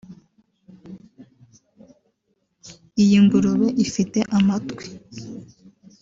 [3.01, 4.85] Iyi ngurube ifite amatwi